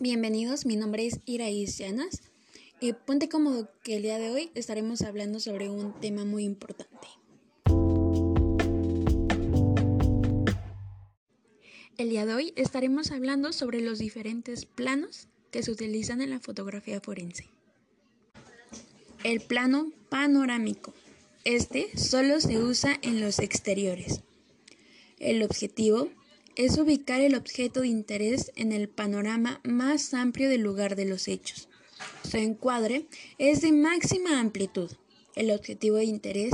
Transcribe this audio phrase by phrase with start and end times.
[0.00, 2.20] Bienvenidos, mi nombre es Iraís Llanas
[2.80, 7.06] y ponte cómodo que el día de hoy estaremos hablando sobre un tema muy importante.
[11.96, 16.40] El día de hoy estaremos hablando sobre los diferentes planos que se utilizan en la
[16.40, 17.46] fotografía forense.
[19.22, 20.92] El plano panorámico.
[21.44, 24.22] Este solo se usa en los exteriores.
[25.20, 26.08] El objetivo
[26.56, 31.28] es ubicar el objeto de interés en el panorama más amplio del lugar de los
[31.28, 31.68] hechos.
[32.28, 33.06] Su encuadre
[33.38, 34.90] es de máxima amplitud.
[35.34, 36.52] El objetivo de interés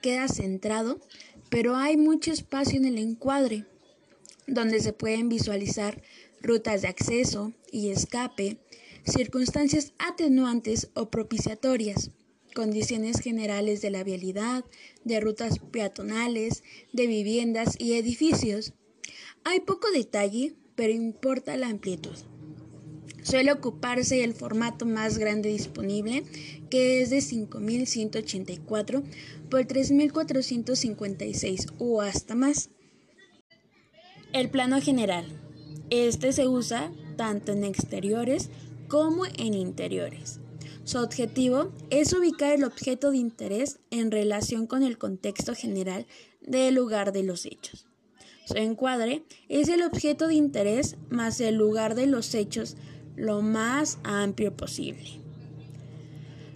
[0.00, 1.00] queda centrado,
[1.48, 3.64] pero hay mucho espacio en el encuadre,
[4.46, 6.02] donde se pueden visualizar
[6.40, 8.58] rutas de acceso y escape,
[9.04, 12.10] circunstancias atenuantes o propiciatorias,
[12.54, 14.64] condiciones generales de la vialidad,
[15.04, 18.74] de rutas peatonales, de viviendas y edificios,
[19.44, 22.16] hay poco detalle, pero importa la amplitud.
[23.22, 26.24] Suele ocuparse el formato más grande disponible,
[26.70, 29.02] que es de 5184
[29.50, 32.70] por 3456 o hasta más.
[34.32, 35.26] El plano general.
[35.90, 38.48] Este se usa tanto en exteriores
[38.88, 40.40] como en interiores.
[40.84, 46.06] Su objetivo es ubicar el objeto de interés en relación con el contexto general
[46.40, 47.89] del lugar de los hechos.
[48.54, 52.76] Encuadre es el objeto de interés más el lugar de los hechos
[53.16, 55.20] lo más amplio posible,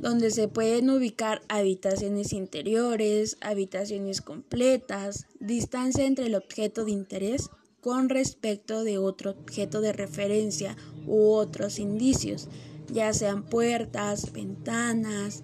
[0.00, 7.50] donde se pueden ubicar habitaciones interiores, habitaciones completas, distancia entre el objeto de interés
[7.80, 12.48] con respecto de otro objeto de referencia u otros indicios,
[12.92, 15.42] ya sean puertas, ventanas,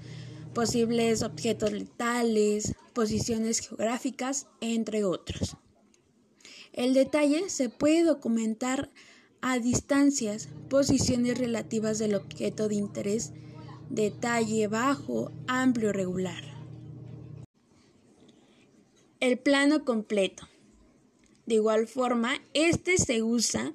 [0.52, 5.56] posibles objetos letales, posiciones geográficas, entre otros.
[6.74, 8.90] El detalle se puede documentar
[9.40, 13.32] a distancias, posiciones relativas del objeto de interés,
[13.90, 16.42] detalle bajo, amplio, regular.
[19.20, 20.48] El plano completo.
[21.46, 23.72] De igual forma, este se usa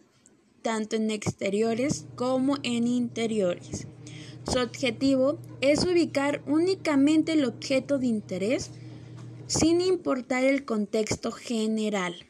[0.62, 3.88] tanto en exteriores como en interiores.
[4.52, 8.72] Su objetivo es ubicar únicamente el objeto de interés
[9.48, 12.26] sin importar el contexto general.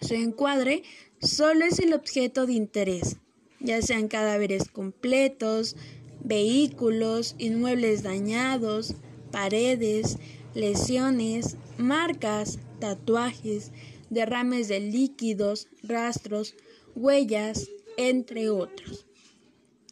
[0.00, 0.82] Su encuadre
[1.20, 3.18] solo es el objeto de interés,
[3.60, 5.76] ya sean cadáveres completos,
[6.24, 8.94] vehículos, inmuebles dañados,
[9.30, 10.16] paredes,
[10.54, 13.72] lesiones, marcas, tatuajes,
[14.08, 16.54] derrames de líquidos, rastros,
[16.96, 17.68] huellas,
[17.98, 19.06] entre otros.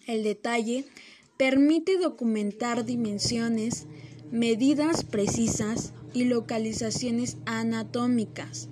[0.07, 0.87] El detalle
[1.37, 3.87] permite documentar dimensiones,
[4.31, 8.71] medidas precisas y localizaciones anatómicas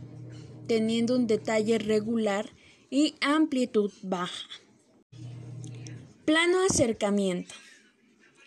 [0.67, 2.51] teniendo un detalle regular
[2.91, 4.49] y amplitud baja.
[6.25, 7.55] Plano acercamiento.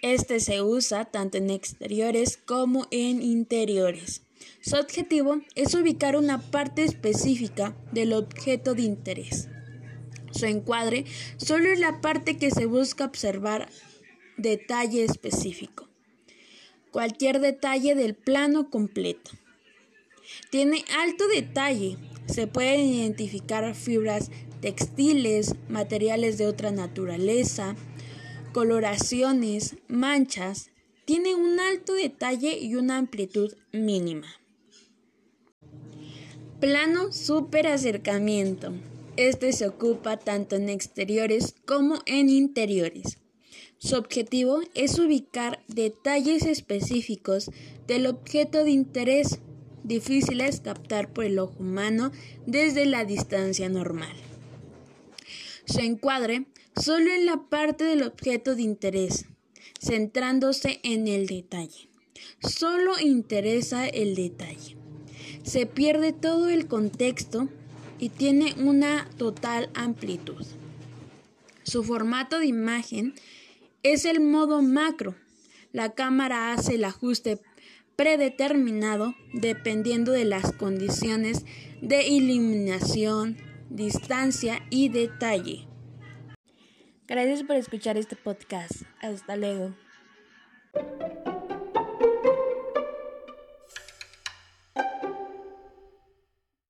[0.02, 4.22] Este se usa tanto en exteriores como en interiores.
[4.62, 9.50] Su objetivo es ubicar una parte específica del objeto de interés.
[10.32, 11.06] Su encuadre
[11.38, 13.70] solo es la parte que se busca observar
[14.38, 15.88] detalle específico.
[16.92, 19.32] Cualquier detalle del plano completo.
[20.50, 21.98] Tiene alto detalle.
[22.26, 24.32] Se pueden identificar fibras
[24.62, 27.76] textiles, materiales de otra naturaleza,
[28.54, 30.72] coloraciones, manchas.
[31.06, 34.28] Tiene un alto detalle y una amplitud mínima.
[36.60, 38.74] Plano super acercamiento.
[39.16, 43.18] Este se ocupa tanto en exteriores como en interiores.
[43.78, 47.50] Su objetivo es ubicar detalles específicos
[47.88, 49.40] del objeto de interés
[49.90, 52.12] difíciles captar por el ojo humano
[52.46, 54.16] desde la distancia normal.
[55.66, 56.46] Se encuadre
[56.76, 59.26] solo en la parte del objeto de interés,
[59.82, 61.90] centrándose en el detalle.
[62.42, 64.78] Solo interesa el detalle.
[65.44, 67.50] Se pierde todo el contexto
[67.98, 70.46] y tiene una total amplitud.
[71.64, 73.16] Su formato de imagen
[73.84, 75.16] es el modo macro.
[75.72, 77.40] La cámara hace el ajuste
[78.00, 81.46] predeterminado dependiendo de las condiciones
[81.82, 83.36] de iluminación,
[83.70, 85.68] distancia y detalle.
[87.10, 88.84] Gracias por escuchar este podcast.
[89.02, 89.74] Hasta luego.